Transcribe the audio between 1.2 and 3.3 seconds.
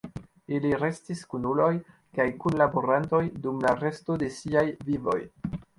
kunuloj kaj kunlaborantoj